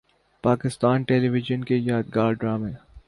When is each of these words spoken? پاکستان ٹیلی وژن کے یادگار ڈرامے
پاکستان 0.43 1.03
ٹیلی 1.03 1.29
وژن 1.29 1.63
کے 1.63 1.75
یادگار 1.77 2.31
ڈرامے 2.33 2.71